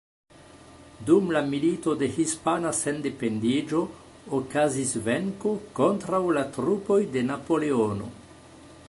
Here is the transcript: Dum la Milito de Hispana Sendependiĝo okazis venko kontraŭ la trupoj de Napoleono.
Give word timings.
Dum 1.09 1.27
la 1.35 1.43
Milito 1.49 1.93
de 1.99 2.07
Hispana 2.15 2.71
Sendependiĝo 2.77 3.81
okazis 4.39 4.97
venko 5.09 5.55
kontraŭ 5.81 6.23
la 6.39 6.47
trupoj 6.57 7.01
de 7.17 7.27
Napoleono. 7.31 8.11